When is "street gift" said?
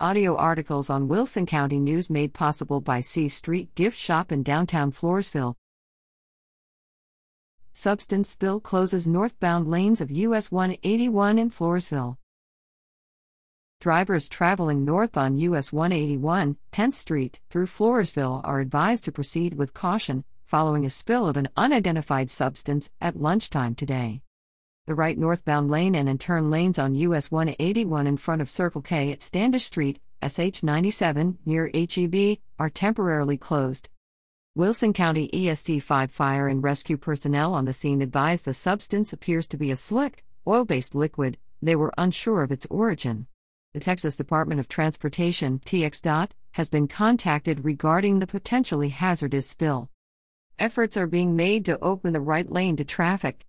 3.28-3.96